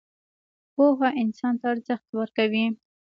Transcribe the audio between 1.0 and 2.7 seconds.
انسان ته ارزښت ورکوي